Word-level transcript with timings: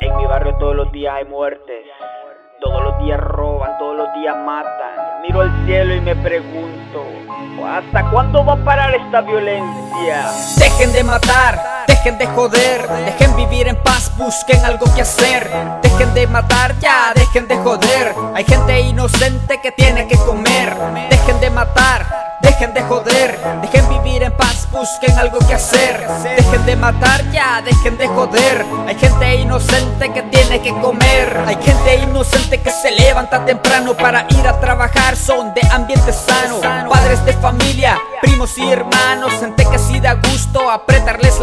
En 0.00 0.16
mi 0.16 0.26
barrio 0.26 0.54
todos 0.58 0.76
los 0.76 0.92
días 0.92 1.14
hay 1.14 1.24
muertes, 1.24 1.86
todos 2.60 2.82
los 2.82 2.98
días 2.98 3.20
roban, 3.20 3.78
todos 3.78 3.96
los 3.96 4.12
días 4.14 4.36
matan. 4.36 5.22
Miro 5.22 5.40
al 5.40 5.66
cielo 5.66 5.94
y 5.94 6.00
me 6.00 6.16
pregunto, 6.16 7.04
¿hasta 7.66 8.10
cuándo 8.10 8.44
va 8.44 8.54
a 8.54 8.64
parar 8.64 8.94
esta 8.94 9.20
violencia? 9.22 10.30
Dejen 10.58 10.92
de 10.92 11.04
matar, 11.04 11.84
dejen 11.86 12.18
de 12.18 12.26
joder, 12.26 12.88
dejen 13.06 13.36
vivir 13.36 13.68
en 13.68 13.76
paz, 13.82 14.12
busquen 14.18 14.64
algo 14.64 14.86
que 14.94 15.02
hacer. 15.02 15.50
Dejen 15.82 16.12
de 16.14 16.26
matar 16.26 16.78
ya, 16.78 17.12
dejen 17.14 17.48
de 17.48 17.56
joder. 17.56 18.14
Hay 18.34 18.44
gente 18.44 18.80
inocente 18.80 19.60
que 19.62 19.72
tiene 19.72 20.06
que 20.08 20.16
comer. 20.18 20.43
Busquen 25.04 25.18
algo 25.18 25.38
que 25.38 25.54
hacer. 25.54 26.06
Dejen 26.36 26.66
de 26.66 26.76
matar 26.76 27.30
ya, 27.30 27.62
dejen 27.62 27.96
de 27.96 28.06
joder. 28.06 28.64
Hay 28.86 28.94
gente 28.96 29.36
inocente 29.36 30.12
que 30.12 30.22
tiene 30.22 30.60
que 30.60 30.70
comer. 30.80 31.42
Hay 31.46 31.56
gente 31.62 31.96
inocente 32.02 32.60
que 32.60 32.70
se 32.70 32.90
levanta 32.90 33.44
temprano 33.44 33.94
para 33.94 34.26
ir 34.30 34.46
a 34.46 34.58
trabajar. 34.60 35.16
Son 35.16 35.52
de 35.54 35.60
ambiente 35.72 36.12
sano, 36.12 36.60
padres 36.88 37.24
de 37.24 37.32
familia, 37.34 37.98
primos 38.20 38.56
y 38.58 38.70
hermanos. 38.70 39.32
Gente 39.40 39.66
que 39.66 39.78
sí 39.78 40.00
da 40.00 40.14
gusto 40.14 40.70
apretarles 40.70 41.33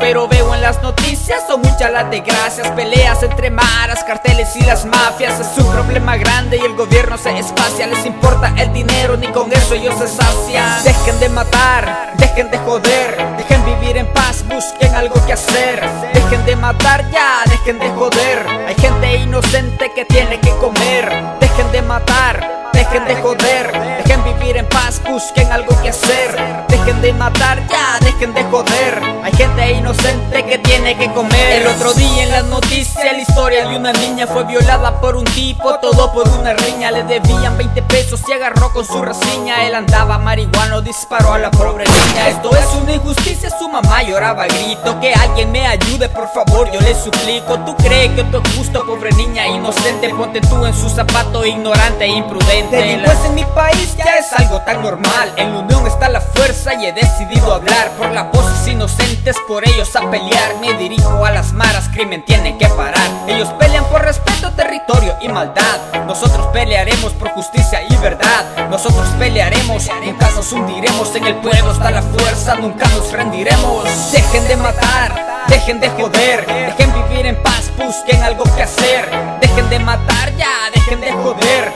pero 0.00 0.26
veo 0.26 0.52
en 0.52 0.62
las 0.62 0.82
noticias 0.82 1.44
son 1.46 1.60
muchas 1.60 1.92
las 1.92 2.10
desgracias. 2.10 2.68
Peleas 2.72 3.22
entre 3.22 3.50
maras, 3.50 4.02
carteles 4.02 4.56
y 4.56 4.62
las 4.62 4.84
mafias. 4.84 5.38
Es 5.38 5.56
un 5.62 5.70
problema 5.70 6.16
grande 6.16 6.56
y 6.56 6.60
el 6.60 6.74
gobierno 6.74 7.16
se 7.16 7.38
espacia. 7.38 7.86
Les 7.86 8.04
importa 8.04 8.52
el 8.56 8.72
dinero, 8.72 9.16
ni 9.16 9.28
con 9.28 9.52
eso 9.52 9.74
ellos 9.74 9.94
se 9.96 10.08
saben. 10.08 10.34
Dejen 10.82 11.20
de 11.20 11.28
matar, 11.28 12.14
dejen 12.16 12.50
de 12.50 12.58
joder, 12.58 13.36
dejen 13.36 13.64
vivir 13.64 13.96
en 13.96 14.06
paz, 14.12 14.44
busquen 14.48 14.92
algo 14.94 15.14
que 15.24 15.34
hacer. 15.34 15.80
Dejen 16.12 16.44
de 16.46 16.56
matar 16.56 17.08
ya, 17.12 17.42
dejen 17.46 17.78
de 17.78 17.90
joder. 17.90 18.46
Hay 18.66 18.74
gente 18.74 19.16
inocente 19.16 19.92
que 19.94 20.04
tiene 20.04 20.40
que 20.40 20.50
comer. 20.56 21.10
Dejen 21.40 21.70
de 21.70 21.82
matar, 21.82 22.53
dejen 22.94 23.08
de 23.08 23.22
joder, 23.22 23.72
dejen 24.04 24.22
vivir 24.22 24.56
en 24.56 24.68
paz, 24.68 25.02
busquen 25.08 25.50
algo 25.50 25.74
que 25.82 25.88
hacer. 25.88 26.64
Dejen 26.68 27.00
de 27.02 27.12
matar 27.12 27.58
ya, 27.68 27.98
dejen 28.00 28.32
de 28.34 28.44
joder. 28.44 29.02
Hay 29.24 29.32
gente 29.32 29.72
inocente 29.72 30.44
que 30.44 30.58
tiene 30.58 30.96
que 30.96 31.10
comer. 31.12 31.62
El 31.62 31.66
otro 31.66 31.92
día 31.94 32.22
en 32.22 32.30
las 32.30 32.44
noticias 32.44 33.04
la 33.04 33.18
historia 33.18 33.68
de 33.68 33.76
una 33.76 33.92
niña 33.92 34.26
fue 34.26 34.44
violada 34.44 35.00
por 35.00 35.16
un 35.16 35.24
tipo, 35.24 35.74
todo 35.80 36.12
por 36.12 36.28
una 36.28 36.52
riña. 36.52 36.92
Le 36.92 37.02
debían 37.04 37.56
20 37.58 37.82
pesos 37.82 38.20
y 38.28 38.32
agarró 38.32 38.72
con 38.72 38.84
su 38.84 39.02
resiña. 39.02 39.66
Él 39.66 39.74
andaba 39.74 40.18
marihuano, 40.18 40.80
disparó 40.80 41.32
a 41.32 41.38
la 41.38 41.50
pobre 41.50 41.84
niña. 41.84 42.28
Esto 42.28 42.54
es 42.56 42.66
una 42.80 42.92
injusticia, 42.92 43.50
su 43.58 43.68
mamá 43.68 44.02
lloraba 44.02 44.46
grito. 44.46 45.00
Que 45.00 45.12
alguien 45.14 45.50
me 45.50 45.66
ayude, 45.66 46.08
por 46.08 46.28
favor, 46.28 46.70
yo 46.70 46.80
le 46.80 46.94
suplico. 46.94 47.58
¿Tú 47.60 47.74
crees 47.76 48.12
que 48.12 48.20
esto 48.20 48.40
es 48.44 48.56
justo, 48.56 48.84
pobre 48.86 49.10
niña 49.12 49.48
inocente? 49.48 50.10
Ponte 50.10 50.40
tú 50.42 50.64
en 50.64 50.74
su 50.74 50.88
zapato, 50.88 51.44
ignorante 51.44 52.04
e 52.04 52.08
imprudente. 52.08 52.83
Delincuencia 52.84 53.28
en 53.28 53.34
mi 53.34 53.44
país 53.46 53.96
ya 53.96 54.18
es 54.18 54.30
algo 54.34 54.60
tan 54.60 54.82
normal. 54.82 55.32
En 55.36 55.54
la 55.54 55.60
unión 55.60 55.86
está 55.86 56.10
la 56.10 56.20
fuerza 56.20 56.74
y 56.74 56.84
he 56.84 56.92
decidido 56.92 57.54
hablar 57.54 57.88
por 57.96 58.12
las 58.12 58.30
voces 58.30 58.68
inocentes, 58.68 59.36
por 59.48 59.66
ellos 59.66 59.96
a 59.96 60.10
pelear. 60.10 60.56
Me 60.60 60.74
dirijo 60.74 61.24
a 61.24 61.30
las 61.30 61.54
maras, 61.54 61.88
crimen 61.94 62.22
tiene 62.26 62.58
que 62.58 62.68
parar. 62.68 63.08
Ellos 63.26 63.48
pelean 63.58 63.86
por 63.86 64.02
respeto, 64.02 64.52
territorio 64.52 65.16
y 65.22 65.28
maldad. 65.28 65.78
Nosotros 66.06 66.48
pelearemos 66.48 67.14
por 67.14 67.30
justicia 67.30 67.80
y 67.88 67.96
verdad. 67.96 68.68
Nosotros 68.68 69.08
pelearemos, 69.18 69.88
nunca 70.04 70.30
nos 70.32 70.52
hundiremos. 70.52 71.16
En 71.16 71.24
el 71.24 71.36
pueblo 71.36 71.72
está 71.72 71.90
la 71.90 72.02
fuerza, 72.02 72.56
nunca 72.56 72.86
nos 72.88 73.10
rendiremos. 73.12 74.12
Dejen 74.12 74.46
de 74.46 74.56
matar, 74.58 75.44
dejen 75.48 75.80
de 75.80 75.88
joder, 75.88 76.46
dejen 76.46 76.92
vivir 76.92 77.24
en 77.24 77.42
paz, 77.42 77.70
busquen 77.78 78.22
algo 78.22 78.44
que 78.54 78.62
hacer. 78.62 79.08
Dejen 79.40 79.70
de 79.70 79.78
matar 79.78 80.36
ya, 80.36 80.70
dejen 80.74 81.00
de 81.00 81.12
joder. 81.12 81.72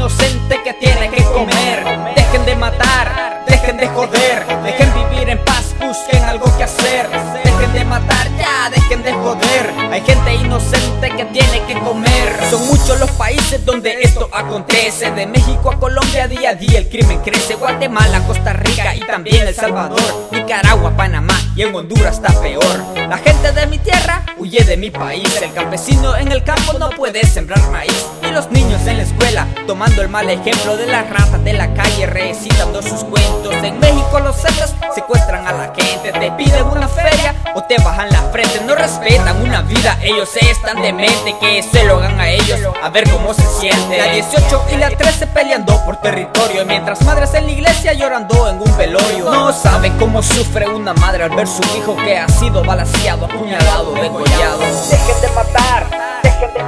Inocente 0.00 0.62
que 0.64 0.72
tiene 0.72 1.10
que 1.10 1.22
comer. 1.24 1.84
Dejen 2.16 2.46
de 2.46 2.56
matar, 2.56 3.44
dejen 3.46 3.76
de 3.76 3.86
joder, 3.88 4.46
dejen 4.64 4.94
vivir 4.94 5.28
en 5.28 5.44
paz, 5.44 5.74
busquen 5.78 6.24
algo 6.24 6.46
que 6.56 6.64
hacer. 6.64 7.06
Dejen 7.44 7.72
de 7.74 7.84
matar 7.84 8.26
ya, 8.38 8.70
dejen 8.70 9.02
de 9.02 9.12
joder. 9.12 9.70
Hay 9.92 10.00
gente 10.00 10.34
inocente 10.36 11.10
que 11.10 11.24
tiene 11.26 11.66
que 11.66 11.78
comer. 11.80 12.40
Son 12.48 12.66
muchos 12.68 12.98
los 12.98 13.10
países 13.10 13.62
donde 13.66 14.00
esto 14.00 14.30
acontece. 14.32 15.10
De 15.10 15.26
México 15.26 15.70
a 15.70 15.78
Colombia 15.78 16.26
día 16.28 16.50
a 16.50 16.54
día 16.54 16.78
el 16.78 16.88
crimen 16.88 17.20
crece. 17.20 17.56
Guatemala, 17.56 18.20
Costa 18.26 18.54
Rica 18.54 18.94
y 18.96 19.00
también 19.00 19.46
El 19.46 19.54
Salvador. 19.54 20.28
Nicaragua, 20.32 20.96
Panamá 20.96 21.38
y 21.54 21.60
en 21.60 21.74
Honduras 21.74 22.14
está 22.14 22.32
peor. 22.40 22.84
La 22.96 23.18
gente 23.18 23.52
de 23.52 23.66
mi 23.66 23.76
tierra 23.76 24.24
huye 24.38 24.64
de 24.64 24.78
mi 24.78 24.90
país. 24.90 25.28
El 25.42 25.52
campesino 25.52 26.16
en 26.16 26.32
el 26.32 26.42
campo 26.42 26.78
no 26.78 26.88
puede 26.88 27.26
sembrar 27.26 27.60
maíz. 27.70 28.06
Los 28.32 28.50
niños 28.52 28.86
en 28.86 28.96
la 28.96 29.02
escuela 29.02 29.46
tomando 29.66 30.02
el 30.02 30.08
mal 30.08 30.30
ejemplo 30.30 30.76
de 30.76 30.86
las 30.86 31.10
ratas 31.10 31.42
de 31.42 31.52
la 31.52 31.74
calle 31.74 32.06
recitando 32.06 32.80
sus 32.80 33.02
cuentos. 33.04 33.52
En 33.62 33.78
México 33.80 34.20
los 34.20 34.36
celos 34.36 34.72
secuestran 34.94 35.46
a 35.46 35.52
la 35.52 35.74
gente. 35.74 36.12
Te 36.12 36.30
piden 36.32 36.64
una 36.66 36.86
feria 36.86 37.34
o 37.54 37.62
te 37.64 37.76
bajan 37.82 38.08
la 38.10 38.22
frente. 38.30 38.60
No 38.64 38.76
respetan 38.76 39.42
una 39.42 39.62
vida, 39.62 39.98
ellos 40.02 40.30
están 40.36 40.80
demente 40.80 41.34
que 41.40 41.62
se 41.62 41.84
lo 41.84 41.96
hagan 41.96 42.20
a 42.20 42.30
ellos. 42.30 42.60
A 42.82 42.88
ver 42.88 43.10
cómo 43.10 43.34
se 43.34 43.44
siente. 43.60 43.98
La 43.98 44.12
18 44.12 44.64
y 44.72 44.76
la 44.76 44.90
13 44.90 45.26
peleando 45.26 45.84
por 45.84 45.96
territorio. 45.96 46.64
Mientras 46.64 47.02
madres 47.02 47.34
en 47.34 47.46
la 47.46 47.52
iglesia 47.52 47.92
llorando 47.94 48.48
en 48.48 48.60
un 48.60 48.76
velorio. 48.76 49.30
No 49.30 49.52
saben 49.52 49.96
cómo 49.98 50.22
sufre 50.22 50.68
una 50.68 50.94
madre 50.94 51.24
al 51.24 51.30
ver 51.30 51.48
su 51.48 51.62
hijo 51.76 51.96
que 51.96 52.16
ha 52.16 52.28
sido 52.28 52.62
balaseado, 52.62 53.26
apuñalado, 53.26 53.92
degollado. 53.94 54.60
Dejen 54.88 55.20
de 55.20 55.28
matar, 55.34 56.20
dejen 56.22 56.54
de 56.54 56.60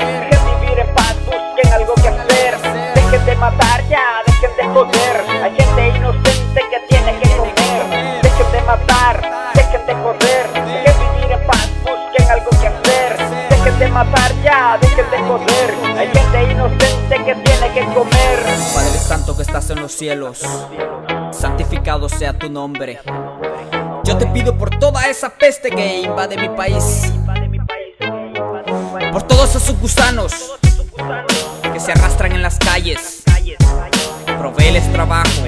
en 0.00 0.15
busquen 1.66 1.72
algo 1.72 1.94
que 1.94 2.08
hacer. 2.08 2.58
Dejen 2.94 3.26
de 3.26 3.36
matar 3.36 3.88
ya, 3.88 4.22
dejen 4.26 4.56
de 4.56 4.74
joder. 4.74 5.24
Hay 5.42 5.54
gente 5.56 5.98
inocente 5.98 6.60
que 6.70 6.80
tiene 6.88 7.18
que 7.20 7.36
comer. 7.36 8.22
Dejen 8.22 8.52
de 8.52 8.60
matar, 8.62 9.52
dejen 9.54 9.86
de 9.86 9.94
joder, 9.94 10.52
dejen 10.84 11.14
vivir 11.14 11.32
en 11.32 11.46
paz, 11.46 11.68
busquen 11.82 12.30
algo 12.30 12.50
que 12.50 12.66
hacer. 12.68 13.16
Dejen 13.50 13.78
de 13.78 13.88
matar 13.88 14.32
ya, 14.42 14.78
dejen 14.80 15.10
de 15.10 15.18
joder. 15.18 15.74
Hay 15.98 16.08
gente 16.08 16.52
inocente 16.52 17.16
que 17.24 17.34
tiene 17.34 17.72
que 17.74 17.94
comer. 17.94 18.42
Padre 18.74 18.98
Santo 18.98 19.36
que 19.36 19.42
estás 19.42 19.70
en 19.70 19.80
los 19.80 19.92
cielos, 19.92 20.42
santificado 21.32 22.08
sea 22.08 22.32
tu 22.32 22.48
nombre. 22.48 23.00
Yo 24.04 24.16
te 24.16 24.26
pido 24.26 24.56
por 24.56 24.70
toda 24.70 25.06
esa 25.08 25.30
peste 25.30 25.70
que 25.70 26.02
invade 26.02 26.36
mi 26.36 26.48
país, 26.48 27.12
por 29.12 29.22
todos 29.24 29.54
esos 29.56 29.78
gusanos 29.80 30.56
que 31.76 31.80
se 31.80 31.92
arrastran 31.92 32.32
en 32.32 32.40
las 32.40 32.58
calles. 32.58 33.22
Proveeles 34.38 34.90
trabajo. 34.94 35.45